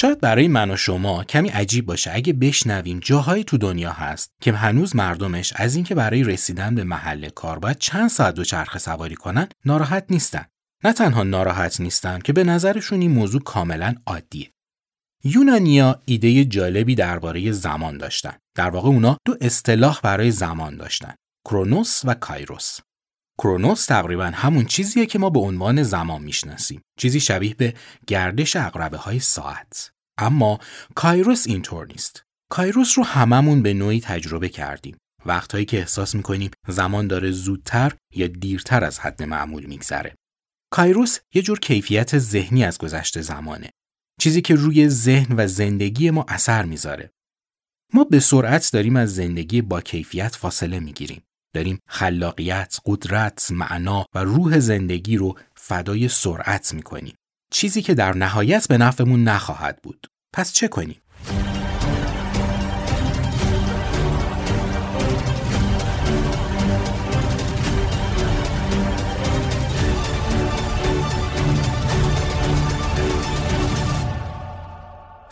شاید 0.00 0.20
برای 0.20 0.48
من 0.48 0.70
و 0.70 0.76
شما 0.76 1.24
کمی 1.24 1.48
عجیب 1.48 1.86
باشه 1.86 2.10
اگه 2.14 2.32
بشنویم 2.32 3.00
جاهایی 3.02 3.44
تو 3.44 3.58
دنیا 3.58 3.92
هست 3.92 4.30
که 4.40 4.52
هنوز 4.52 4.96
مردمش 4.96 5.52
از 5.56 5.74
اینکه 5.74 5.94
برای 5.94 6.24
رسیدن 6.24 6.74
به 6.74 6.84
محل 6.84 7.28
کار 7.28 7.58
باید 7.58 7.78
چند 7.78 8.10
ساعت 8.10 8.34
دو 8.34 8.44
چرخ 8.44 8.78
سواری 8.78 9.14
کنن 9.14 9.48
ناراحت 9.64 10.04
نیستن. 10.10 10.44
نه 10.84 10.92
تنها 10.92 11.22
ناراحت 11.22 11.80
نیستن 11.80 12.18
که 12.18 12.32
به 12.32 12.44
نظرشون 12.44 13.00
این 13.00 13.10
موضوع 13.10 13.40
کاملا 13.42 13.94
عادیه. 14.06 14.50
یونانیا 15.24 16.02
ایده 16.04 16.44
جالبی 16.44 16.94
درباره 16.94 17.52
زمان 17.52 17.98
داشتن. 17.98 18.32
در 18.54 18.70
واقع 18.70 18.88
اونا 18.88 19.16
دو 19.24 19.36
اصطلاح 19.40 20.00
برای 20.02 20.30
زمان 20.30 20.76
داشتن. 20.76 21.14
کرونوس 21.44 22.00
و 22.04 22.14
کایروس. 22.14 22.78
کرونوس 23.38 23.86
تقریبا 23.86 24.24
همون 24.24 24.64
چیزیه 24.64 25.06
که 25.06 25.18
ما 25.18 25.30
به 25.30 25.40
عنوان 25.40 25.82
زمان 25.82 26.22
می‌شناسیم. 26.22 26.82
چیزی 26.98 27.20
شبیه 27.20 27.54
به 27.54 27.74
گردش 28.06 28.56
اقربه 28.56 28.96
های 28.96 29.18
ساعت. 29.18 29.90
اما 30.18 30.58
کایروس 30.94 31.46
اینطور 31.46 31.86
نیست. 31.86 32.22
کایروس 32.50 32.98
رو 32.98 33.04
هممون 33.04 33.62
به 33.62 33.74
نوعی 33.74 34.00
تجربه 34.00 34.48
کردیم. 34.48 34.96
وقتهایی 35.26 35.64
که 35.64 35.78
احساس 35.78 36.14
می‌کنیم 36.14 36.50
زمان 36.68 37.06
داره 37.06 37.30
زودتر 37.30 37.92
یا 38.14 38.26
دیرتر 38.26 38.84
از 38.84 38.98
حد 38.98 39.22
معمول 39.22 39.66
میگذره. 39.66 40.14
کایروس 40.72 41.18
یه 41.34 41.42
جور 41.42 41.60
کیفیت 41.60 42.18
ذهنی 42.18 42.64
از 42.64 42.78
گذشته 42.78 43.22
زمانه. 43.22 43.70
چیزی 44.20 44.42
که 44.42 44.54
روی 44.54 44.88
ذهن 44.88 45.34
و 45.36 45.46
زندگی 45.46 46.10
ما 46.10 46.24
اثر 46.28 46.64
می‌ذاره. 46.64 47.10
ما 47.94 48.04
به 48.04 48.20
سرعت 48.20 48.70
داریم 48.72 48.96
از 48.96 49.14
زندگی 49.14 49.62
با 49.62 49.80
کیفیت 49.80 50.36
فاصله 50.36 50.80
می‌گیریم. 50.80 51.22
داریم 51.54 51.78
خلاقیت، 51.86 52.76
قدرت، 52.86 53.48
معنا 53.50 54.06
و 54.14 54.18
روح 54.18 54.58
زندگی 54.58 55.16
رو 55.16 55.38
فدای 55.54 56.08
سرعت 56.08 56.74
می‌کنیم. 56.74 57.14
چیزی 57.50 57.82
که 57.82 57.94
در 57.94 58.16
نهایت 58.16 58.68
به 58.68 58.78
نفعمون 58.78 59.24
نخواهد 59.24 59.82
بود. 59.82 60.06
پس 60.34 60.52
چه 60.52 60.68
کنیم؟ 60.68 61.00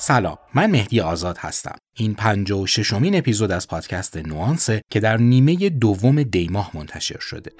سلام 0.07 0.39
من 0.55 0.71
مهدی 0.71 1.01
آزاد 1.01 1.39
هستم. 1.39 1.77
این 1.97 2.15
پنج 2.15 2.53
و 2.53 2.67
ششمین 2.67 3.17
اپیزود 3.19 3.53
از 3.53 3.69
پادکست 3.69 4.17
نوانسه 4.17 4.83
که 4.91 5.01
در 5.01 5.17
نیمه 5.17 5.69
دوم 5.69 6.23
دیماه 6.23 6.71
منتشر 6.75 7.19
شده. 7.21 7.53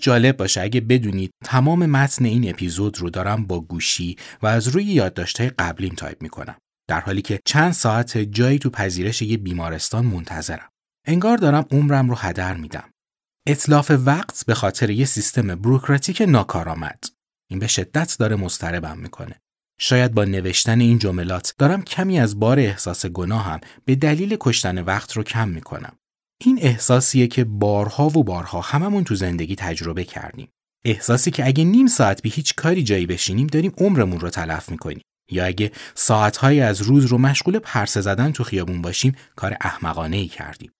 جالب 0.00 0.36
باشه. 0.36 0.60
اگه 0.60 0.80
بدونید 0.80 1.30
تمام 1.44 1.86
متن 1.86 2.24
این 2.24 2.50
اپیزود 2.50 2.98
رو 2.98 3.10
دارم 3.10 3.46
با 3.46 3.60
گوشی 3.60 4.16
و 4.42 4.46
از 4.46 4.68
روی 4.68 4.84
یادداشت‌های 4.84 5.50
قبلیم 5.50 5.94
تایپ 5.94 6.22
می‌کنم. 6.22 6.56
در 6.88 7.00
حالی 7.00 7.22
که 7.22 7.40
چند 7.44 7.72
ساعت 7.72 8.18
جایی 8.18 8.58
تو 8.58 8.70
پذیرش 8.70 9.22
یه 9.22 9.36
بیمارستان 9.36 10.04
منتظرم. 10.04 10.68
انگار 11.06 11.38
دارم 11.38 11.66
عمرم 11.70 12.10
رو 12.10 12.16
هدر 12.16 12.56
میدم. 12.56 12.90
اتلاف 13.48 13.92
وقت 14.06 14.46
به 14.46 14.54
خاطر 14.54 14.90
یه 14.90 15.04
سیستم 15.04 15.54
بروکراتیک 15.54 16.22
ناکارآمد. 16.28 17.04
این 17.50 17.58
به 17.58 17.66
شدت 17.66 18.16
داره 18.18 18.36
مضطربم 18.36 18.98
می‌کنه. 18.98 19.40
شاید 19.80 20.14
با 20.14 20.24
نوشتن 20.24 20.80
این 20.80 20.98
جملات 20.98 21.54
دارم 21.58 21.82
کمی 21.82 22.20
از 22.20 22.40
بار 22.40 22.58
احساس 22.58 23.06
گناهم 23.06 23.60
به 23.84 23.94
دلیل 23.94 24.36
کشتن 24.40 24.82
وقت 24.82 25.12
رو 25.12 25.22
کم 25.22 25.48
می‌کنم. 25.48 25.96
این 26.44 26.58
احساسیه 26.62 27.26
که 27.26 27.44
بارها 27.44 28.06
و 28.06 28.24
بارها 28.24 28.60
هممون 28.60 29.04
تو 29.04 29.14
زندگی 29.14 29.56
تجربه 29.56 30.04
کردیم. 30.04 30.48
احساسی 30.84 31.30
که 31.30 31.46
اگه 31.46 31.64
نیم 31.64 31.86
ساعت 31.86 32.22
به 32.22 32.28
هیچ 32.28 32.54
کاری 32.54 32.82
جایی 32.82 33.06
بشینیم 33.06 33.46
داریم 33.46 33.72
عمرمون 33.78 34.20
رو 34.20 34.30
تلف 34.30 34.68
می‌کنیم. 34.68 35.02
یا 35.30 35.44
اگه 35.44 35.72
ساعتهایی 35.94 36.60
از 36.60 36.82
روز 36.82 37.04
رو 37.04 37.18
مشغول 37.18 37.58
پرسه 37.58 38.00
زدن 38.00 38.32
تو 38.32 38.44
خیابون 38.44 38.82
باشیم 38.82 39.16
کار 39.36 39.56
احمقانه 39.60 40.16
ای 40.16 40.28
کردیم. 40.28 40.72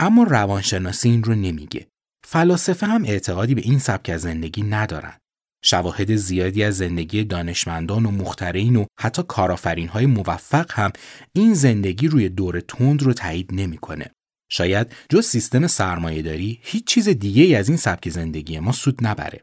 اما 0.00 0.22
روانشناسی 0.22 1.08
این 1.08 1.24
رو 1.24 1.34
نمیگه. 1.34 1.86
فلاسفه 2.26 2.86
هم 2.86 3.04
اعتقادی 3.04 3.54
به 3.54 3.60
این 3.60 3.78
سبک 3.78 4.10
از 4.10 4.20
زندگی 4.20 4.62
ندارن. 4.62 5.18
شواهد 5.64 6.16
زیادی 6.16 6.64
از 6.64 6.76
زندگی 6.76 7.24
دانشمندان 7.24 8.06
و 8.06 8.10
مخترین 8.10 8.76
و 8.76 8.84
حتی 9.00 9.22
کارآفرین 9.28 9.88
های 9.88 10.06
موفق 10.06 10.70
هم 10.72 10.92
این 11.32 11.54
زندگی 11.54 12.08
روی 12.08 12.28
دور 12.28 12.60
تند 12.60 13.02
رو 13.02 13.12
تایید 13.12 13.50
نمی‌کنه. 13.52 14.10
شاید 14.52 14.92
جز 15.08 15.26
سیستم 15.26 15.66
سرمایه 15.66 16.22
داری 16.22 16.58
هیچ 16.62 16.84
چیز 16.84 17.08
دیگه 17.08 17.42
ای 17.42 17.54
از 17.54 17.68
این 17.68 17.78
سبک 17.78 18.08
زندگی 18.08 18.58
ما 18.58 18.72
سود 18.72 19.06
نبره. 19.06 19.40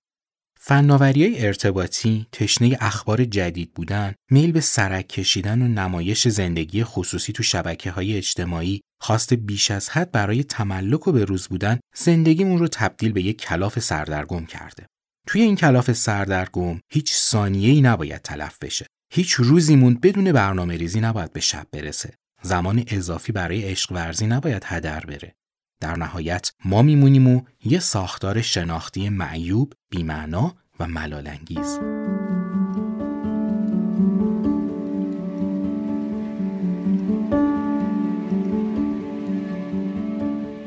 فناوری 0.59 1.39
ارتباطی، 1.39 2.27
تشنه 2.31 2.77
اخبار 2.81 3.25
جدید 3.25 3.73
بودن، 3.73 4.13
میل 4.31 4.51
به 4.51 4.61
سرک 4.61 5.07
کشیدن 5.07 5.61
و 5.61 5.67
نمایش 5.67 6.27
زندگی 6.27 6.83
خصوصی 6.83 7.33
تو 7.33 7.43
شبکه 7.43 7.91
های 7.91 8.17
اجتماعی، 8.17 8.81
خواست 9.01 9.33
بیش 9.33 9.71
از 9.71 9.89
حد 9.89 10.11
برای 10.11 10.43
تملک 10.43 11.07
و 11.07 11.11
بروز 11.11 11.47
بودن، 11.47 11.79
زندگیمون 11.95 12.59
رو 12.59 12.67
تبدیل 12.67 13.11
به 13.11 13.21
یک 13.21 13.41
کلاف 13.41 13.79
سردرگم 13.79 14.45
کرده. 14.45 14.85
توی 15.27 15.41
این 15.41 15.55
کلاف 15.55 15.91
سردرگم 15.91 16.79
هیچ 16.91 17.13
ثانیه‌ای 17.13 17.81
نباید 17.81 18.21
تلف 18.21 18.57
بشه. 18.61 18.85
هیچ 19.13 19.31
روزیمون 19.31 19.93
بدون 19.93 20.31
برنامه 20.31 20.77
ریزی 20.77 20.99
نباید 20.99 21.33
به 21.33 21.39
شب 21.39 21.67
برسه. 21.71 22.13
زمان 22.41 22.83
اضافی 22.87 23.31
برای 23.31 23.63
عشق 23.63 23.91
ورزی 23.91 24.27
نباید 24.27 24.63
هدر 24.65 24.99
بره. 24.99 25.35
در 25.81 25.95
نهایت 25.95 26.51
ما 26.65 26.81
میمونیم 26.81 27.27
و 27.27 27.41
یه 27.65 27.79
ساختار 27.79 28.41
شناختی 28.41 29.09
معیوب، 29.09 29.73
بیمعنا 29.89 30.55
و 30.79 30.87
ملالانگیز. 30.87 31.79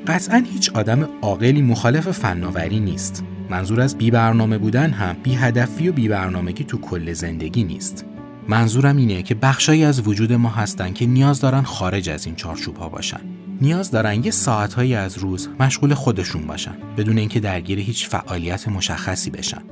قطعا 0.06 0.44
هیچ 0.52 0.70
آدم 0.70 1.08
عاقلی 1.22 1.62
مخالف 1.62 2.10
فناوری 2.10 2.80
نیست. 2.80 3.24
منظور 3.50 3.80
از 3.80 3.98
بی 3.98 4.10
برنامه 4.10 4.58
بودن 4.58 4.90
هم 4.90 5.16
بی 5.22 5.34
هدفی 5.34 5.88
و 5.88 5.92
بی 5.92 6.08
برنامگی 6.08 6.64
تو 6.64 6.78
کل 6.78 7.12
زندگی 7.12 7.64
نیست. 7.64 8.11
منظورم 8.48 8.96
اینه 8.96 9.22
که 9.22 9.34
بخشایی 9.34 9.84
از 9.84 10.08
وجود 10.08 10.32
ما 10.32 10.48
هستن 10.48 10.92
که 10.92 11.06
نیاز 11.06 11.40
دارن 11.40 11.62
خارج 11.62 12.08
از 12.08 12.26
این 12.26 12.36
چارچوب 12.36 12.76
ها 12.76 12.88
باشن. 12.88 13.20
نیاز 13.60 13.90
دارن 13.90 14.24
یه 14.24 14.30
ساعتهایی 14.30 14.94
از 14.94 15.18
روز 15.18 15.48
مشغول 15.60 15.94
خودشون 15.94 16.46
باشن 16.46 16.74
بدون 16.96 17.18
اینکه 17.18 17.40
درگیر 17.40 17.78
هیچ 17.78 18.08
فعالیت 18.08 18.68
مشخصی 18.68 19.30
بشن. 19.30 19.62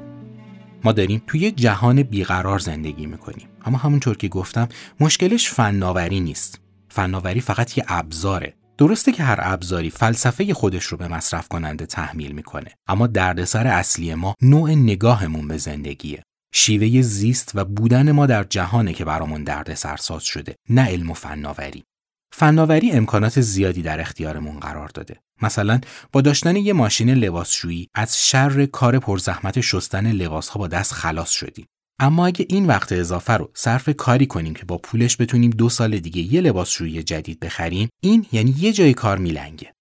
ما 0.84 0.92
داریم 0.92 1.22
توی 1.26 1.50
جهان 1.50 2.02
بیقرار 2.02 2.58
زندگی 2.58 3.06
می‌کنیم 3.06 3.48
اما 3.64 3.78
همونطور 3.78 4.16
که 4.16 4.28
گفتم 4.28 4.68
مشکلش 5.00 5.50
فناوری 5.50 6.20
نیست. 6.20 6.60
فناوری 6.88 7.40
فقط 7.40 7.78
یه 7.78 7.84
ابزاره. 7.88 8.54
درسته 8.78 9.12
که 9.12 9.22
هر 9.22 9.38
ابزاری 9.42 9.90
فلسفه 9.90 10.54
خودش 10.54 10.84
رو 10.84 10.98
به 10.98 11.08
مصرف 11.08 11.48
کننده 11.48 11.86
تحمیل 11.86 12.32
می‌کنه 12.32 12.70
اما 12.88 13.06
دردسر 13.06 13.66
اصلی 13.66 14.14
ما 14.14 14.34
نوع 14.42 14.70
نگاهمون 14.70 15.48
به 15.48 15.56
زندگیه 15.56 16.22
شیوه 16.52 17.02
زیست 17.02 17.52
و 17.54 17.64
بودن 17.64 18.12
ما 18.12 18.26
در 18.26 18.44
جهانه 18.44 18.92
که 18.92 19.04
برامون 19.04 19.44
درد 19.44 19.74
سرساز 19.74 20.22
شده 20.22 20.56
نه 20.68 20.86
علم 20.86 21.10
و 21.10 21.14
فناوری. 21.14 21.84
فناوری 22.32 22.90
امکانات 22.90 23.40
زیادی 23.40 23.82
در 23.82 24.00
اختیارمون 24.00 24.60
قرار 24.60 24.88
داده. 24.88 25.16
مثلا 25.42 25.80
با 26.12 26.20
داشتن 26.20 26.56
یه 26.56 26.72
ماشین 26.72 27.10
لباسشویی 27.10 27.88
از 27.94 28.18
شر 28.18 28.66
کار 28.66 28.98
پرزحمت 28.98 29.60
شستن 29.60 30.12
لباسها 30.12 30.58
با 30.58 30.68
دست 30.68 30.92
خلاص 30.92 31.30
شدیم. 31.30 31.66
اما 32.00 32.26
اگه 32.26 32.46
این 32.48 32.66
وقت 32.66 32.92
اضافه 32.92 33.32
رو 33.32 33.50
صرف 33.54 33.88
کاری 33.88 34.26
کنیم 34.26 34.54
که 34.54 34.64
با 34.64 34.78
پولش 34.78 35.16
بتونیم 35.20 35.50
دو 35.50 35.68
سال 35.68 35.98
دیگه 35.98 36.34
یه 36.34 36.40
لباسشویی 36.40 37.02
جدید 37.02 37.40
بخریم 37.40 37.88
این 38.02 38.26
یعنی 38.32 38.54
یه 38.58 38.72
جای 38.72 38.94
کار 38.94 39.18
میلنگه. 39.18 39.72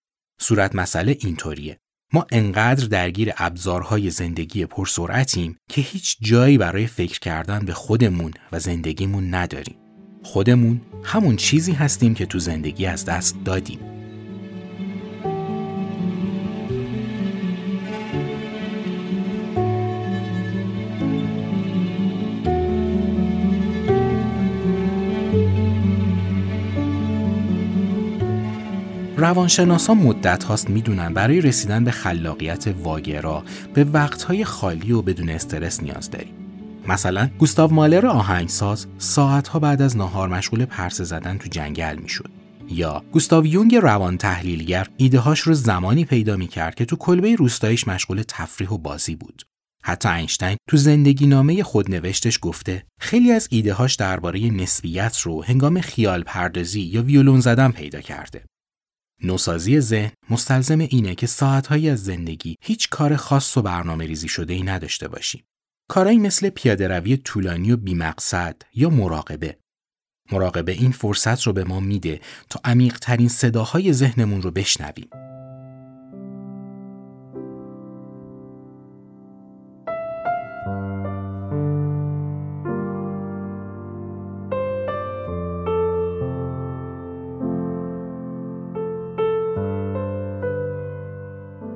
صورت 0.42 0.75
مسئله 0.75 1.18
اینطوریه. 1.19 1.77
ما 2.14 2.26
انقدر 2.32 2.88
درگیر 2.88 3.34
ابزارهای 3.38 4.10
زندگی 4.10 4.66
پرسرعتیم 4.66 5.58
که 5.70 5.82
هیچ 5.82 6.18
جایی 6.22 6.58
برای 6.58 6.88
فکر 6.88 7.20
کردن 7.20 7.60
به 7.60 7.74
خودمون 7.74 8.32
و 8.52 8.60
زندگیمون 8.60 9.34
نداریم. 9.34 9.76
خودمون 10.24 10.82
همون 11.04 11.36
چیزی 11.36 11.72
هستیم 11.72 12.14
که 12.14 12.26
تو 12.26 12.40
زندگی 12.40 12.86
از 12.86 13.06
دست 13.06 13.36
دادیم. 13.46 13.99
روانشناسان 29.19 29.98
مدت 29.98 30.44
هاست 30.44 30.69
می‌دونن 30.69 31.13
برای 31.13 31.42
رسیدن 31.42 31.83
به 31.83 31.92
خلاقیت 31.92 32.68
واگرا 32.83 33.44
به 33.74 33.83
وقتهای 33.83 34.45
خالی 34.45 34.92
و 34.92 35.01
بدون 35.01 35.30
استرس 35.30 35.83
نیاز 35.83 36.10
داریم. 36.10 36.33
مثلا 36.88 37.30
گوستاو 37.38 37.74
مالر 37.74 38.06
آهنگساز 38.07 38.88
ساعتها 38.98 39.60
بعد 39.60 39.81
از 39.81 39.98
ناهار 39.98 40.30
مشغول 40.30 40.66
پرسه 40.66 41.04
زدن 41.04 41.38
تو 41.38 41.50
جنگل 41.50 42.00
می‌شد. 42.01 42.30
یا 42.69 43.04
گوستاو 43.12 43.45
یونگ 43.45 43.75
روان 43.75 44.18
تحلیلگر 44.18 44.88
ایدههاش 44.98 45.39
رو 45.39 45.54
زمانی 45.54 46.06
پیدا 46.06 46.38
می 46.38 46.48
کرد 46.48 46.75
که 46.75 46.86
تو 46.86 46.95
کلبه 46.95 47.36
روستاییش 47.36 47.88
مشغول 47.88 48.24
تفریح 48.27 48.69
و 48.69 48.77
بازی 48.77 49.15
بود. 49.15 49.44
حتی 49.83 50.10
اینشتین 50.10 50.57
تو 50.69 50.77
زندگی 50.77 51.27
نامه 51.27 51.63
خود 51.63 51.92
نوشتش 51.92 52.39
گفته 52.42 52.83
خیلی 53.00 53.31
از 53.31 53.48
ایدههاش 53.51 53.95
درباره 53.95 54.39
نسبیت 54.39 55.19
رو 55.19 55.44
هنگام 55.44 55.81
خیال 55.81 56.24
پردازی 56.24 56.81
یا 56.81 57.04
ویولون 57.04 57.39
زدن 57.39 57.72
پیدا 57.72 58.01
کرده. 58.01 58.44
نوسازی 59.24 59.80
ذهن 59.80 60.12
مستلزم 60.30 60.80
اینه 60.80 61.16
که 61.16 61.27
ساعتهایی 61.27 61.89
از 61.89 62.04
زندگی 62.04 62.56
هیچ 62.62 62.89
کار 62.89 63.16
خاص 63.16 63.57
و 63.57 63.62
برنامه 63.62 64.06
ریزی 64.06 64.27
شده 64.27 64.54
ای 64.54 64.63
نداشته 64.63 65.07
باشیم. 65.07 65.44
کارهایی 65.89 66.18
مثل 66.18 66.50
پیاده 66.50 66.88
روی 66.88 67.18
طولانی 67.18 67.71
و 67.71 67.77
بیمقصد 67.77 68.62
یا 68.74 68.89
مراقبه. 68.89 69.57
مراقبه 70.31 70.71
این 70.71 70.92
فرصت 70.92 71.42
رو 71.42 71.54
به 71.54 71.63
ما 71.63 71.80
میده 71.80 72.19
تا 72.50 72.60
عمیقترین 72.63 73.27
صداهای 73.27 73.94
ذهنمون 73.94 74.42
رو 74.42 74.51
بشنویم. 74.51 75.10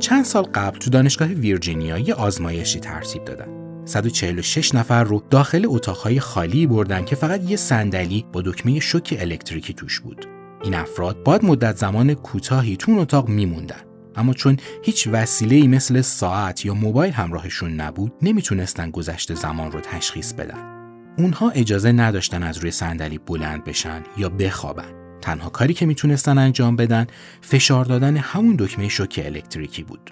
چند 0.03 0.25
سال 0.25 0.43
قبل 0.43 0.77
تو 0.77 0.89
دانشگاه 0.89 1.27
ویرجینیا 1.27 1.97
یه 1.97 2.13
آزمایشی 2.13 2.79
ترتیب 2.79 3.25
دادن. 3.25 3.47
146 3.85 4.75
نفر 4.75 5.03
رو 5.03 5.23
داخل 5.29 5.65
اتاقهای 5.67 6.19
خالی 6.19 6.67
بردن 6.67 7.05
که 7.05 7.15
فقط 7.15 7.49
یه 7.49 7.57
صندلی 7.57 8.25
با 8.33 8.41
دکمه 8.41 8.79
شوک 8.79 9.17
الکتریکی 9.19 9.73
توش 9.73 9.99
بود. 9.99 10.25
این 10.63 10.73
افراد 10.73 11.23
باید 11.23 11.45
مدت 11.45 11.77
زمان 11.77 12.13
کوتاهی 12.13 12.77
تو 12.77 12.91
اتاق 12.91 13.29
میموندن. 13.29 13.81
اما 14.15 14.33
چون 14.33 14.57
هیچ 14.83 15.07
وسیله 15.11 15.67
مثل 15.67 16.01
ساعت 16.01 16.65
یا 16.65 16.73
موبایل 16.73 17.13
همراهشون 17.13 17.73
نبود، 17.73 18.13
نمی‌تونستن 18.21 18.91
گذشته 18.91 19.35
زمان 19.35 19.71
رو 19.71 19.79
تشخیص 19.79 20.33
بدن. 20.33 20.93
اونها 21.17 21.49
اجازه 21.49 21.91
نداشتن 21.91 22.43
از 22.43 22.57
روی 22.57 22.71
صندلی 22.71 23.17
بلند 23.17 23.63
بشن 23.63 24.03
یا 24.17 24.29
بخوابن. 24.29 25.02
تنها 25.23 25.49
کاری 25.49 25.73
که 25.73 25.85
می‌تونستن 25.85 26.37
انجام 26.37 26.75
بدن 26.75 27.07
فشار 27.41 27.85
دادن 27.85 28.17
همون 28.17 28.55
دکمه 28.59 28.89
شوک 28.89 29.21
الکتریکی 29.25 29.83
بود. 29.83 30.11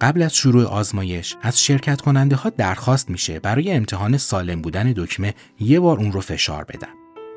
قبل 0.00 0.22
از 0.22 0.34
شروع 0.34 0.64
آزمایش 0.64 1.36
از 1.42 1.62
شرکت 1.62 2.00
کننده 2.00 2.36
ها 2.36 2.50
درخواست 2.50 3.10
میشه 3.10 3.40
برای 3.40 3.72
امتحان 3.72 4.16
سالم 4.16 4.62
بودن 4.62 4.92
دکمه 4.96 5.34
یه 5.60 5.80
بار 5.80 5.98
اون 5.98 6.12
رو 6.12 6.20
فشار 6.20 6.64
بدن. 6.64 6.88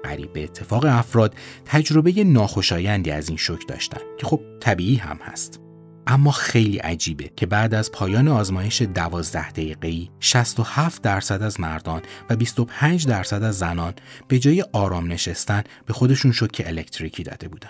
قریب 0.04 0.34
به 0.34 0.44
اتفاق 0.44 0.86
افراد 0.86 1.36
تجربه 1.66 2.24
ناخوشایندی 2.24 3.12
از 3.12 3.30
این 3.30 3.38
شوک 3.38 3.68
داشتن 3.68 4.02
که 4.18 4.26
خب 4.26 4.42
طبیعی 4.60 4.96
هم 4.96 5.20
هست. 5.22 5.63
اما 6.08 6.32
خیلی 6.32 6.78
عجیبه 6.78 7.32
که 7.36 7.46
بعد 7.46 7.74
از 7.74 7.92
پایان 7.92 8.28
آزمایش 8.28 8.82
12 8.82 9.52
دقیقه‌ای 9.52 10.10
67 10.20 11.02
درصد 11.02 11.42
از 11.42 11.60
مردان 11.60 12.02
و 12.30 12.36
25 12.36 13.08
درصد 13.08 13.44
از 13.44 13.58
زنان 13.58 13.94
به 14.28 14.40
جای 14.40 14.66
آرام 14.74 15.12
نشستن 15.12 15.64
به 15.86 15.94
خودشون 15.94 16.32
شوک 16.32 16.64
الکتریکی 16.66 17.24
داده 17.24 17.48
بودن. 17.48 17.70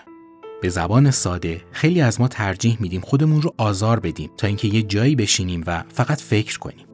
به 0.62 0.68
زبان 0.68 1.10
ساده 1.10 1.62
خیلی 1.72 2.00
از 2.00 2.20
ما 2.20 2.28
ترجیح 2.28 2.76
میدیم 2.80 3.00
خودمون 3.00 3.42
رو 3.42 3.54
آزار 3.58 4.00
بدیم 4.00 4.30
تا 4.36 4.46
اینکه 4.46 4.68
یه 4.68 4.82
جایی 4.82 5.16
بشینیم 5.16 5.64
و 5.66 5.84
فقط 5.88 6.20
فکر 6.20 6.58
کنیم. 6.58 6.86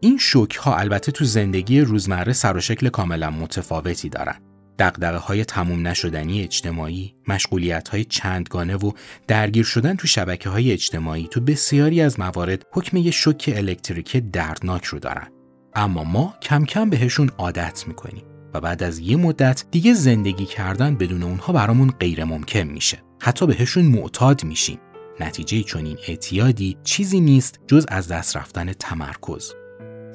این 0.00 0.18
شوک 0.18 0.56
ها 0.56 0.76
البته 0.76 1.12
تو 1.12 1.24
زندگی 1.24 1.80
روزمره 1.80 2.32
سر 2.32 2.56
و 2.56 2.60
شکل 2.60 2.88
کاملا 2.88 3.30
متفاوتی 3.30 4.08
دارن. 4.08 4.53
دقدقه 4.78 5.16
های 5.16 5.44
تموم 5.44 5.88
نشدنی 5.88 6.42
اجتماعی، 6.42 7.14
مشغولیت 7.28 7.88
های 7.88 8.04
چندگانه 8.04 8.76
و 8.76 8.92
درگیر 9.28 9.64
شدن 9.64 9.96
تو 9.96 10.06
شبکه 10.06 10.48
های 10.48 10.72
اجتماعی 10.72 11.28
تو 11.30 11.40
بسیاری 11.40 12.00
از 12.00 12.20
موارد 12.20 12.66
حکم 12.72 12.96
یه 12.96 13.10
شوک 13.10 13.52
الکتریکی 13.56 14.20
دردناک 14.20 14.84
رو 14.84 14.98
دارن. 14.98 15.28
اما 15.74 16.04
ما 16.04 16.34
کم 16.42 16.64
کم 16.64 16.90
بهشون 16.90 17.30
عادت 17.38 17.84
می‌کنیم 17.88 18.24
و 18.54 18.60
بعد 18.60 18.82
از 18.82 18.98
یه 18.98 19.16
مدت 19.16 19.64
دیگه 19.70 19.94
زندگی 19.94 20.46
کردن 20.46 20.94
بدون 20.94 21.22
اونها 21.22 21.52
برامون 21.52 21.90
غیر 21.90 22.24
ممکن 22.24 22.62
میشه. 22.62 23.02
حتی 23.20 23.46
بهشون 23.46 23.84
معتاد 23.84 24.44
میشیم. 24.44 24.78
نتیجه 25.20 25.62
چون 25.62 25.86
این 25.86 25.98
اعتیادی 26.08 26.76
چیزی 26.84 27.20
نیست 27.20 27.60
جز 27.66 27.86
از 27.88 28.08
دست 28.08 28.36
رفتن 28.36 28.72
تمرکز. 28.72 29.52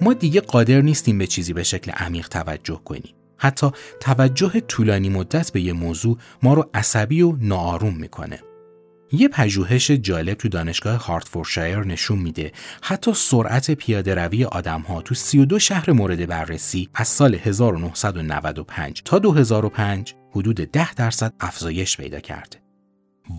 ما 0.02 0.14
دیگه 0.14 0.42
قادر 0.42 0.82
نیستیم 0.82 1.18
به 1.18 1.28
چیزی 1.28 1.54
به 1.54 1.64
شکل 1.64 1.92
عمیق 1.92 2.28
توجه 2.28 2.82
کنیم. 2.86 3.19
حتی 3.40 3.72
توجه 4.00 4.60
طولانی 4.60 5.10
مدت 5.10 5.52
به 5.52 5.62
یه 5.62 5.74
موضوع 5.74 6.18
ما 6.44 6.54
رو 6.54 6.70
عصبی 6.74 7.22
و 7.22 7.36
ناآروم 7.42 7.98
می‌کنه. 7.98 8.40
یه 9.12 9.28
پژوهش 9.28 9.92
جالب 9.92 10.34
تو 10.34 10.50
دانشگاه 10.50 11.06
هارتفورشایر 11.06 11.80
نشون 11.80 12.20
میده 12.20 12.52
حتی 12.82 13.14
سرعت 13.14 13.72
پیاده 13.72 14.16
روی 14.16 14.46
آدم 14.46 14.82
ها 14.82 15.02
تو 15.02 15.16
32 15.16 15.60
شهر 15.60 15.92
مورد 15.92 16.28
بررسی 16.28 16.90
از 16.96 17.08
سال 17.08 17.36
1995 17.36 19.02
تا 19.06 19.20
2005 19.20 20.16
حدود 20.32 20.56
10 20.56 20.94
درصد 20.94 21.34
افزایش 21.40 21.98
پیدا 21.98 22.20
کرده. 22.20 22.58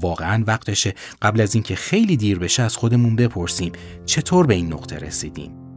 واقعا 0.01 0.45
وقتشه 0.47 0.95
قبل 1.23 1.41
از 1.41 1.55
اینکه 1.55 1.75
خیلی 1.75 2.17
دیر 2.17 2.39
بشه 2.39 2.63
از 2.63 2.77
خودمون 2.77 3.17
بپرسیم 3.17 3.73
چطور 4.07 4.47
به 4.47 4.55
این 4.55 4.73
نقطه 4.73 4.97
رسیدیم. 4.97 5.70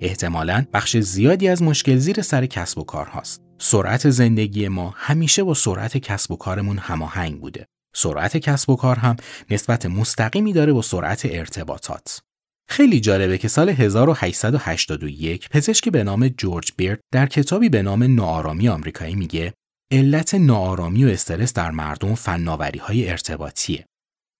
احتمالا 0.00 0.64
بخش 0.72 0.96
زیادی 0.96 1.48
از 1.48 1.62
مشکل 1.62 1.96
زیر 1.96 2.22
سر 2.22 2.46
کسب 2.46 2.78
و 2.78 2.84
کار 2.84 3.06
هاست. 3.06 3.42
سرعت 3.58 4.10
زندگی 4.10 4.68
ما 4.68 4.94
همیشه 4.96 5.44
با 5.44 5.54
سرعت 5.54 5.96
کسب 5.96 6.30
و 6.30 6.36
کارمون 6.36 6.78
هماهنگ 6.78 7.40
بوده. 7.40 7.66
سرعت 7.94 8.36
کسب 8.36 8.70
و 8.70 8.76
کار 8.76 8.96
هم 8.96 9.16
نسبت 9.50 9.86
مستقیمی 9.86 10.52
داره 10.52 10.72
با 10.72 10.82
سرعت 10.82 11.26
ارتباطات. 11.30 12.20
خیلی 12.68 13.00
جالبه 13.00 13.38
که 13.38 13.48
سال 13.48 13.68
1881 13.68 15.48
پزشکی 15.48 15.90
به 15.90 16.04
نام 16.04 16.28
جورج 16.28 16.72
بیرد 16.76 17.00
در 17.12 17.26
کتابی 17.26 17.68
به 17.68 17.82
نام 17.82 18.02
ناآرامی 18.02 18.68
آمریکایی 18.68 19.14
میگه 19.14 19.54
علت 19.90 20.34
ناآرامی 20.34 21.04
و 21.04 21.08
استرس 21.08 21.52
در 21.52 21.70
مردم 21.70 22.14
فناوری 22.14 22.78
های 22.78 23.10
ارتباطیه. 23.10 23.86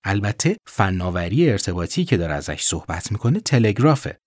البته 0.05 0.57
فناوری 0.67 1.51
ارتباطی 1.51 2.05
که 2.05 2.17
داره 2.17 2.35
ازش 2.35 2.63
صحبت 2.63 3.13
می‌کنه 3.13 3.41
تلگرافه 3.41 4.19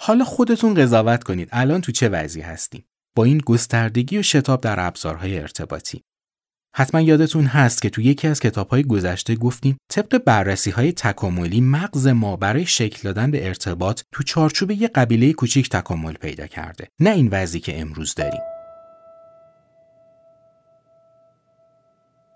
حالا 0.00 0.24
خودتون 0.24 0.74
قضاوت 0.74 1.24
کنید. 1.24 1.48
الان 1.52 1.80
تو 1.80 1.92
چه 1.92 2.08
وضعی 2.08 2.42
هستیم؟ 2.42 2.84
با 3.16 3.24
این 3.24 3.38
گستردگی 3.38 4.18
و 4.18 4.22
شتاب 4.22 4.60
در 4.60 4.86
ابزارهای 4.86 5.38
ارتباطی. 5.38 6.02
حتما 6.74 7.00
یادتون 7.00 7.44
هست 7.44 7.82
که 7.82 7.90
تو 7.90 8.00
یکی 8.00 8.28
از 8.28 8.40
کتابهای 8.40 8.82
گذشته 8.82 9.34
گفتیم 9.34 9.76
طبق 9.90 10.18
بررسی 10.18 10.70
های 10.70 10.92
تکاملی 10.92 11.60
مغز 11.60 12.06
ما 12.06 12.36
برای 12.36 12.66
شکل 12.66 13.00
دادن 13.02 13.30
به 13.30 13.46
ارتباط 13.46 14.02
تو 14.12 14.22
چارچوب 14.22 14.70
یه 14.70 14.88
قبیله 14.88 15.32
کوچیک 15.32 15.68
تکامل 15.68 16.12
پیدا 16.12 16.46
کرده. 16.46 16.88
نه 17.00 17.10
این 17.10 17.28
وضعی 17.32 17.60
که 17.60 17.80
امروز 17.80 18.14
داریم. 18.14 18.42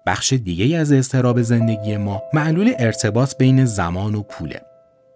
بخش 0.06 0.32
دیگه 0.32 0.76
از 0.76 0.92
اضطراب 0.92 1.42
زندگی 1.42 1.96
ما 1.96 2.22
معلول 2.34 2.72
ارتباط 2.78 3.36
بین 3.38 3.64
زمان 3.64 4.14
و 4.14 4.22
پوله. 4.22 4.71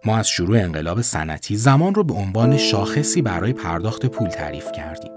ما 0.06 0.16
از 0.16 0.28
شروع 0.28 0.58
انقلاب 0.58 1.00
صنعتی 1.00 1.56
زمان 1.56 1.94
رو 1.94 2.04
به 2.04 2.14
عنوان 2.14 2.56
شاخصی 2.56 3.22
برای 3.22 3.52
پرداخت 3.52 4.06
پول 4.06 4.28
تعریف 4.28 4.72
کردیم. 4.72 5.12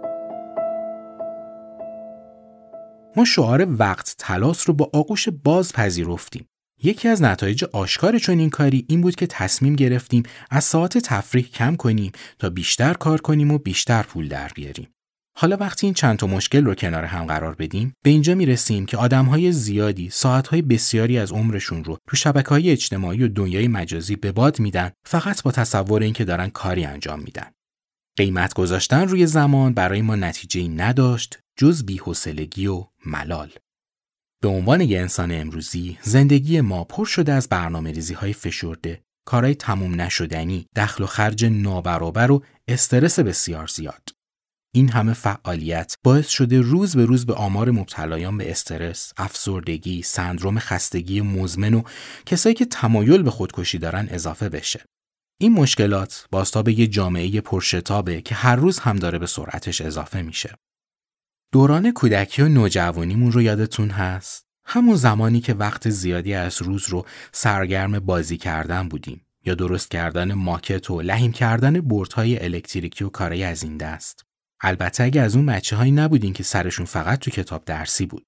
ما 3.15 3.25
شعار 3.25 3.67
وقت 3.69 4.15
تلاس 4.17 4.67
رو 4.67 4.73
با 4.73 4.89
آغوش 4.93 5.29
باز 5.29 5.73
پذیرفتیم. 5.73 6.47
یکی 6.83 7.07
از 7.07 7.21
نتایج 7.21 7.63
آشکار 7.63 8.17
چون 8.17 8.39
این 8.39 8.49
کاری 8.49 8.85
این 8.89 9.01
بود 9.01 9.15
که 9.15 9.27
تصمیم 9.27 9.75
گرفتیم 9.75 10.23
از 10.49 10.63
ساعت 10.63 10.97
تفریح 10.97 11.45
کم 11.53 11.75
کنیم 11.75 12.11
تا 12.39 12.49
بیشتر 12.49 12.93
کار 12.93 13.21
کنیم 13.21 13.51
و 13.51 13.57
بیشتر 13.57 14.03
پول 14.03 14.27
در 14.27 14.51
بیاریم. 14.55 14.87
حالا 15.37 15.57
وقتی 15.57 15.87
این 15.87 15.93
چند 15.93 16.17
تا 16.17 16.27
مشکل 16.27 16.65
رو 16.65 16.75
کنار 16.75 17.03
هم 17.03 17.25
قرار 17.25 17.55
بدیم 17.55 17.93
به 18.03 18.09
اینجا 18.09 18.35
می‌رسیم 18.35 18.85
که 18.85 18.97
آدمهای 18.97 19.51
زیادی 19.51 20.09
ساعتهای 20.09 20.61
بسیاری 20.61 21.17
از 21.17 21.31
عمرشون 21.31 21.83
رو 21.83 21.97
تو 22.09 22.15
شبکه 22.15 22.49
های 22.49 22.69
اجتماعی 22.69 23.23
و 23.23 23.27
دنیای 23.27 23.67
مجازی 23.67 24.15
به 24.15 24.31
باد 24.31 24.59
میدن 24.59 24.91
فقط 25.05 25.43
با 25.43 25.51
تصور 25.51 26.01
اینکه 26.01 26.25
دارن 26.25 26.49
کاری 26.49 26.85
انجام 26.85 27.19
میدن. 27.19 27.51
قیمت 28.17 28.53
گذاشتن 28.53 29.07
روی 29.07 29.25
زمان 29.25 29.73
برای 29.73 30.01
ما 30.01 30.15
نتیجه 30.15 30.67
نداشت 30.67 31.39
جز 31.57 31.85
بیحسلگی 31.85 32.67
و 32.67 32.85
ملال. 33.05 33.51
به 34.41 34.47
عنوان 34.47 34.81
یه 34.81 34.99
انسان 34.99 35.31
امروزی 35.31 35.97
زندگی 36.01 36.61
ما 36.61 36.83
پر 36.83 37.05
شده 37.05 37.33
از 37.33 37.49
برنامه 37.49 37.91
ریزی 37.91 38.13
های 38.13 38.33
فشرده 38.33 39.01
کارهای 39.25 39.55
تموم 39.55 40.01
نشدنی 40.01 40.65
دخل 40.75 41.03
و 41.03 41.07
خرج 41.07 41.45
نابرابر 41.45 42.31
و 42.31 42.43
استرس 42.67 43.19
بسیار 43.19 43.67
زیاد. 43.67 44.09
این 44.71 44.89
همه 44.89 45.13
فعالیت 45.13 45.95
باعث 46.03 46.27
شده 46.27 46.61
روز 46.61 46.95
به 46.95 47.05
روز 47.05 47.25
به 47.25 47.33
آمار 47.33 47.71
مبتلایان 47.71 48.37
به 48.37 48.51
استرس، 48.51 49.13
افسردگی، 49.17 50.01
سندروم 50.01 50.59
خستگی 50.59 51.21
مزمن 51.21 51.73
و 51.73 51.81
کسایی 52.25 52.55
که 52.55 52.65
تمایل 52.65 53.23
به 53.23 53.31
خودکشی 53.31 53.77
دارن 53.77 54.07
اضافه 54.11 54.49
بشه. 54.49 54.85
این 55.41 55.53
مشکلات 55.53 56.27
بازتاب 56.31 56.69
یه 56.69 56.87
جامعه 56.87 57.41
پرشتابه 57.41 58.21
که 58.21 58.35
هر 58.35 58.55
روز 58.55 58.79
هم 58.79 58.95
داره 58.95 59.19
به 59.19 59.27
سرعتش 59.27 59.81
اضافه 59.81 60.21
میشه. 60.21 60.55
دوران 61.51 61.91
کودکی 61.91 62.41
و 62.41 62.47
نوجوانیمون 62.47 63.31
رو 63.31 63.41
یادتون 63.41 63.89
هست؟ 63.89 64.45
همون 64.65 64.95
زمانی 64.95 65.41
که 65.41 65.53
وقت 65.53 65.89
زیادی 65.89 66.33
از 66.33 66.61
روز 66.61 66.89
رو 66.89 67.05
سرگرم 67.31 67.99
بازی 67.99 68.37
کردن 68.37 68.89
بودیم 68.89 69.25
یا 69.45 69.55
درست 69.55 69.91
کردن 69.91 70.33
ماکت 70.33 70.91
و 70.91 71.01
لحیم 71.01 71.31
کردن 71.31 71.81
بردهای 71.81 72.43
الکتریکی 72.43 73.03
و 73.03 73.09
کارهای 73.09 73.43
از 73.43 73.63
این 73.63 73.77
دست. 73.77 74.28
البته 74.61 75.03
اگه 75.03 75.21
از 75.21 75.35
اون 75.35 75.45
بچه 75.45 75.75
هایی 75.75 75.91
نبودین 75.91 76.33
که 76.33 76.43
سرشون 76.43 76.85
فقط 76.85 77.19
تو 77.19 77.31
کتاب 77.31 77.65
درسی 77.65 78.05
بود. 78.05 78.25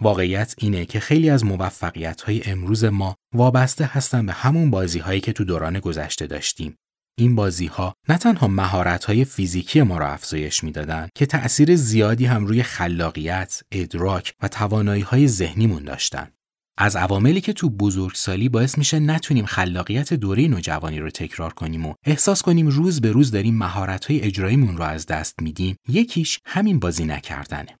واقعیت 0.00 0.54
اینه 0.58 0.86
که 0.86 1.00
خیلی 1.00 1.30
از 1.30 1.44
موفقیت 1.44 2.20
های 2.20 2.42
امروز 2.44 2.84
ما 2.84 3.16
وابسته 3.34 3.84
هستن 3.84 4.26
به 4.26 4.32
همون 4.32 4.70
بازی 4.70 4.98
هایی 4.98 5.20
که 5.20 5.32
تو 5.32 5.44
دوران 5.44 5.80
گذشته 5.80 6.26
داشتیم. 6.26 6.76
این 7.18 7.34
بازی 7.34 7.66
ها 7.66 7.94
نه 8.08 8.18
تنها 8.18 8.48
مهارت 8.48 9.04
های 9.04 9.24
فیزیکی 9.24 9.82
ما 9.82 9.98
را 9.98 10.08
افزایش 10.08 10.64
می‌دادند 10.64 11.10
که 11.14 11.26
تأثیر 11.26 11.76
زیادی 11.76 12.26
هم 12.26 12.46
روی 12.46 12.62
خلاقیت، 12.62 13.60
ادراک 13.72 14.34
و 14.42 14.48
توانایی 14.48 15.02
های 15.02 15.28
ذهنیمون 15.28 15.84
داشتن. 15.84 16.35
از 16.78 16.96
عواملی 16.96 17.40
که 17.40 17.52
تو 17.52 17.70
بزرگسالی 17.70 18.48
باعث 18.48 18.78
میشه 18.78 18.98
نتونیم 18.98 19.46
خلاقیت 19.46 20.14
دوره 20.14 20.48
نوجوانی 20.48 20.98
رو 20.98 21.10
تکرار 21.10 21.52
کنیم 21.52 21.86
و 21.86 21.94
احساس 22.04 22.42
کنیم 22.42 22.66
روز 22.66 23.00
به 23.00 23.12
روز 23.12 23.30
داریم 23.30 23.58
مهارت‌های 23.58 24.20
اجراییمون 24.20 24.76
رو 24.76 24.84
از 24.84 25.06
دست 25.06 25.42
میدیم 25.42 25.76
یکیش 25.88 26.40
همین 26.44 26.78
بازی 26.78 27.04
نکردنه. 27.04 27.76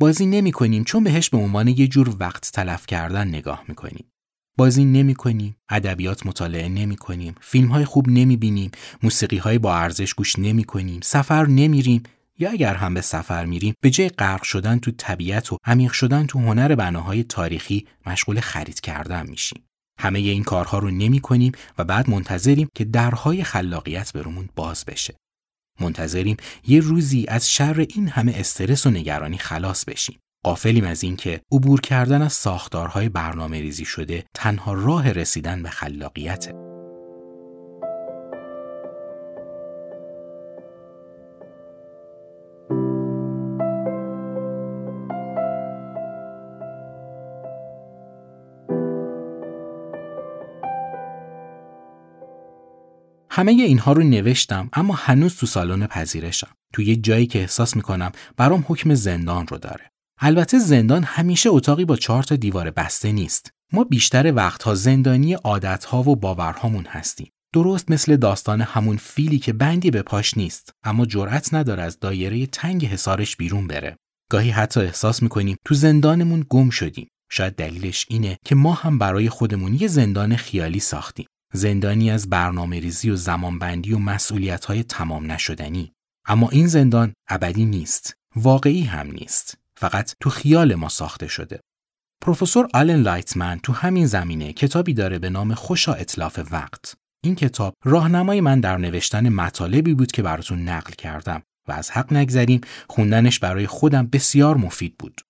بازی 0.00 0.26
نمی 0.26 0.52
کنیم 0.52 0.84
چون 0.84 1.04
بهش 1.04 1.30
به 1.30 1.38
عنوان 1.38 1.68
یه 1.68 1.86
جور 1.86 2.16
وقت 2.20 2.52
تلف 2.52 2.86
کردن 2.86 3.28
نگاه 3.28 3.64
می‌کنیم. 3.68 4.04
بازی 4.58 4.84
نمی 4.84 5.14
کنیم، 5.14 5.56
ادبیات 5.68 6.26
مطالعه 6.26 6.68
نمی 6.68 6.96
کنیم، 6.96 7.34
فیلم 7.40 7.68
های 7.68 7.84
خوب 7.84 8.08
نمی 8.08 8.36
بینیم، 8.36 8.70
موسیقی 9.02 9.36
های 9.36 9.58
با 9.58 9.76
ارزش 9.76 10.14
گوش 10.14 10.38
نمی 10.38 10.64
کنیم، 10.64 11.00
سفر 11.02 11.46
نمیریم. 11.46 12.02
یا 12.38 12.50
اگر 12.50 12.74
هم 12.74 12.94
به 12.94 13.00
سفر 13.00 13.44
میریم 13.44 13.74
به 13.80 13.90
جای 13.90 14.08
غرق 14.08 14.42
شدن 14.42 14.78
تو 14.78 14.90
طبیعت 14.90 15.52
و 15.52 15.58
عمیق 15.64 15.92
شدن 15.92 16.26
تو 16.26 16.38
هنر 16.38 16.74
بناهای 16.74 17.22
تاریخی 17.22 17.86
مشغول 18.06 18.40
خرید 18.40 18.80
کردن 18.80 19.26
میشیم. 19.30 19.64
همه 20.00 20.18
این 20.18 20.44
کارها 20.44 20.78
رو 20.78 20.90
نمی 20.90 21.20
کنیم 21.20 21.52
و 21.78 21.84
بعد 21.84 22.10
منتظریم 22.10 22.68
که 22.74 22.84
درهای 22.84 23.44
خلاقیت 23.44 24.12
برامون 24.12 24.48
باز 24.56 24.84
بشه. 24.84 25.14
منتظریم 25.80 26.36
یه 26.66 26.80
روزی 26.80 27.26
از 27.28 27.50
شر 27.50 27.86
این 27.88 28.08
همه 28.08 28.32
استرس 28.36 28.86
و 28.86 28.90
نگرانی 28.90 29.38
خلاص 29.38 29.84
بشیم. 29.84 30.18
قافلیم 30.44 30.84
از 30.84 31.02
اینکه 31.02 31.40
عبور 31.52 31.80
کردن 31.80 32.22
از 32.22 32.32
ساختارهای 32.32 33.08
برنامه 33.08 33.60
ریزی 33.60 33.84
شده 33.84 34.24
تنها 34.34 34.72
راه 34.72 35.12
رسیدن 35.12 35.62
به 35.62 35.70
خلاقیته. 35.70 36.67
همه 53.38 53.52
اینها 53.52 53.92
رو 53.92 54.02
نوشتم 54.02 54.68
اما 54.72 54.94
هنوز 54.94 55.36
تو 55.36 55.46
سالن 55.46 55.86
پذیرشم. 55.86 56.48
تو 56.72 56.82
یه 56.82 56.96
جایی 56.96 57.26
که 57.26 57.38
احساس 57.38 57.76
می‌کنم 57.76 58.12
برام 58.36 58.64
حکم 58.68 58.94
زندان 58.94 59.46
رو 59.46 59.58
داره. 59.58 59.90
البته 60.20 60.58
زندان 60.58 61.04
همیشه 61.04 61.50
اتاقی 61.50 61.84
با 61.84 61.96
چهار 61.96 62.22
تا 62.22 62.36
دیوار 62.36 62.70
بسته 62.70 63.12
نیست. 63.12 63.50
ما 63.72 63.84
بیشتر 63.84 64.32
وقتها 64.34 64.74
زندانی 64.74 65.34
عادتها 65.34 66.02
و 66.02 66.16
باورهامون 66.16 66.86
هستیم. 66.86 67.30
درست 67.54 67.90
مثل 67.90 68.16
داستان 68.16 68.60
همون 68.60 68.96
فیلی 68.96 69.38
که 69.38 69.52
بندی 69.52 69.90
به 69.90 70.02
پاش 70.02 70.36
نیست 70.36 70.72
اما 70.84 71.06
جرأت 71.06 71.54
نداره 71.54 71.82
از 71.82 71.98
دایره 72.00 72.46
تنگ 72.46 72.86
حسارش 72.86 73.36
بیرون 73.36 73.66
بره. 73.66 73.96
گاهی 74.30 74.50
حتی 74.50 74.80
احساس 74.80 75.22
می‌کنیم 75.22 75.56
تو 75.64 75.74
زندانمون 75.74 76.46
گم 76.48 76.70
شدیم. 76.70 77.08
شاید 77.30 77.54
دلیلش 77.54 78.06
اینه 78.08 78.38
که 78.44 78.54
ما 78.54 78.72
هم 78.74 78.98
برای 78.98 79.28
خودمون 79.28 79.74
یه 79.74 79.88
زندان 79.88 80.36
خیالی 80.36 80.80
ساختیم. 80.80 81.26
زندانی 81.52 82.10
از 82.10 82.30
برنامه 82.30 82.80
ریزی 82.80 83.10
و 83.10 83.16
زمانبندی 83.16 83.92
و 83.92 83.98
مسئولیت 83.98 84.64
های 84.64 84.82
تمام 84.82 85.32
نشدنی. 85.32 85.92
اما 86.26 86.48
این 86.48 86.66
زندان 86.66 87.12
ابدی 87.28 87.64
نیست. 87.64 88.14
واقعی 88.36 88.82
هم 88.82 89.10
نیست. 89.10 89.58
فقط 89.76 90.14
تو 90.20 90.30
خیال 90.30 90.74
ما 90.74 90.88
ساخته 90.88 91.26
شده. 91.28 91.60
پروفسور 92.22 92.68
آلن 92.74 93.02
لایتمن 93.02 93.60
تو 93.62 93.72
همین 93.72 94.06
زمینه 94.06 94.52
کتابی 94.52 94.94
داره 94.94 95.18
به 95.18 95.30
نام 95.30 95.54
خوشا 95.54 95.94
اطلاف 95.94 96.40
وقت. 96.50 96.94
این 97.24 97.34
کتاب 97.34 97.74
راهنمای 97.84 98.40
من 98.40 98.60
در 98.60 98.76
نوشتن 98.76 99.28
مطالبی 99.28 99.94
بود 99.94 100.12
که 100.12 100.22
براتون 100.22 100.68
نقل 100.68 100.92
کردم 100.92 101.42
و 101.68 101.72
از 101.72 101.90
حق 101.90 102.12
نگذریم 102.12 102.60
خوندنش 102.88 103.38
برای 103.38 103.66
خودم 103.66 104.06
بسیار 104.06 104.56
مفید 104.56 104.96
بود. 104.98 105.20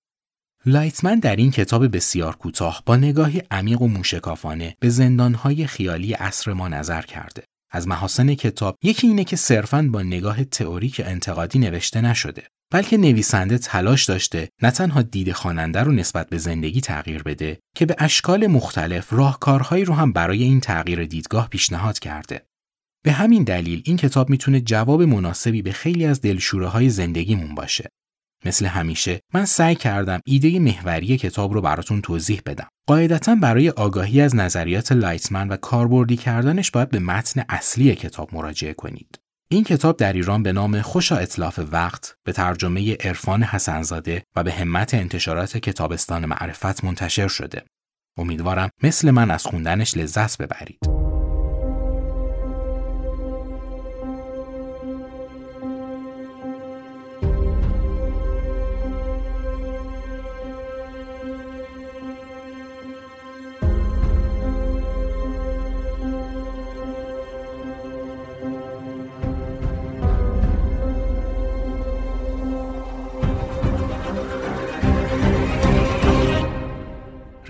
لایتمن 0.66 1.18
در 1.18 1.36
این 1.36 1.50
کتاب 1.50 1.96
بسیار 1.96 2.36
کوتاه 2.36 2.82
با 2.86 2.96
نگاهی 2.96 3.42
عمیق 3.50 3.82
و 3.82 3.88
موشکافانه 3.88 4.76
به 4.80 4.88
زندانهای 4.88 5.66
خیالی 5.66 6.12
عصر 6.12 6.52
ما 6.52 6.68
نظر 6.68 7.02
کرده. 7.02 7.44
از 7.70 7.88
محاسن 7.88 8.34
کتاب 8.34 8.76
یکی 8.82 9.06
اینه 9.06 9.24
که 9.24 9.36
صرفاً 9.36 9.88
با 9.92 10.02
نگاه 10.02 10.44
تئوریک 10.44 11.02
انتقادی 11.04 11.58
نوشته 11.58 12.00
نشده 12.00 12.42
بلکه 12.72 12.96
نویسنده 12.96 13.58
تلاش 13.58 14.04
داشته 14.04 14.48
نه 14.62 14.70
تنها 14.70 15.02
دید 15.02 15.32
خواننده 15.32 15.80
رو 15.80 15.92
نسبت 15.92 16.28
به 16.28 16.38
زندگی 16.38 16.80
تغییر 16.80 17.22
بده 17.22 17.58
که 17.76 17.86
به 17.86 17.96
اشکال 17.98 18.46
مختلف 18.46 19.12
راهکارهایی 19.12 19.84
رو 19.84 19.94
هم 19.94 20.12
برای 20.12 20.42
این 20.42 20.60
تغییر 20.60 21.04
دیدگاه 21.04 21.48
پیشنهاد 21.48 21.98
کرده. 21.98 22.42
به 23.04 23.12
همین 23.12 23.44
دلیل 23.44 23.82
این 23.84 23.96
کتاب 23.96 24.30
می‌تونه 24.30 24.60
جواب 24.60 25.02
مناسبی 25.02 25.62
به 25.62 25.72
خیلی 25.72 26.04
از 26.04 26.20
دلشوره 26.20 26.68
های 26.68 26.90
زندگیمون 26.90 27.54
باشه. 27.54 27.88
مثل 28.44 28.66
همیشه 28.66 29.20
من 29.34 29.44
سعی 29.44 29.74
کردم 29.74 30.20
ایده 30.26 30.58
محوری 30.58 31.16
کتاب 31.16 31.52
رو 31.52 31.60
براتون 31.60 32.00
توضیح 32.00 32.42
بدم. 32.46 32.68
قاعدتا 32.88 33.34
برای 33.34 33.70
آگاهی 33.70 34.20
از 34.20 34.36
نظریات 34.36 34.92
لایتمن 34.92 35.48
و 35.48 35.56
کاربردی 35.56 36.16
کردنش 36.16 36.70
باید 36.70 36.90
به 36.90 36.98
متن 36.98 37.44
اصلی 37.48 37.94
کتاب 37.94 38.34
مراجعه 38.34 38.72
کنید. 38.72 39.18
این 39.50 39.64
کتاب 39.64 39.96
در 39.96 40.12
ایران 40.12 40.42
به 40.42 40.52
نام 40.52 40.82
خوشا 40.82 41.16
اطلاف 41.16 41.60
وقت 41.72 42.14
به 42.24 42.32
ترجمه 42.32 42.96
عرفان 42.96 43.42
حسنزاده 43.42 44.22
و 44.36 44.42
به 44.42 44.52
همت 44.52 44.94
انتشارات 44.94 45.56
کتابستان 45.56 46.26
معرفت 46.26 46.84
منتشر 46.84 47.28
شده. 47.28 47.62
امیدوارم 48.18 48.70
مثل 48.82 49.10
من 49.10 49.30
از 49.30 49.46
خوندنش 49.46 49.96
لذت 49.96 50.38
ببرید. 50.38 50.97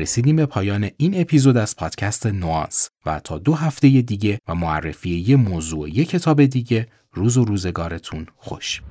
رسیدیم 0.09 0.37
به 0.37 0.47
پایان 0.47 0.91
این 0.97 1.21
اپیزود 1.21 1.57
از 1.57 1.77
پادکست 1.77 2.27
نوانس 2.27 2.89
و 3.07 3.21
تا 3.21 3.39
دو 3.39 3.55
هفته 3.55 3.89
دیگه 3.89 4.39
و 4.49 4.55
معرفی 4.55 5.11
یه 5.11 5.37
موضوع 5.37 5.91
یه 5.91 6.05
کتاب 6.05 6.45
دیگه. 6.45 6.87
روز 7.13 7.37
و 7.37 7.45
روزگارتون 7.45 8.27
خوش. 8.37 8.83